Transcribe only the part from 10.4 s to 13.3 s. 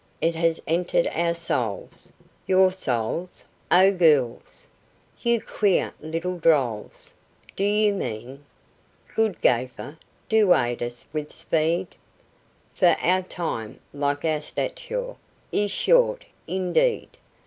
aid us with speed, For our